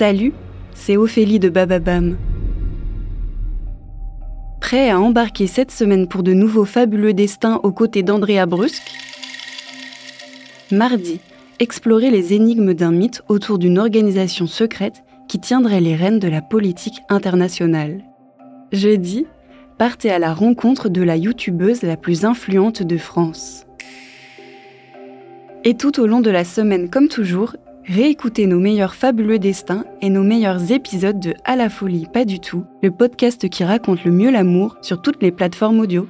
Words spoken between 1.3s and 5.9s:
de Bababam. Prêt à embarquer cette